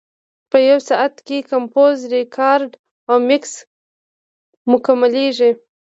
[0.49, 2.71] په یو ساعت کې کمپوز، ریکارډ
[3.09, 3.53] او مکس
[4.71, 5.51] مکملېږي.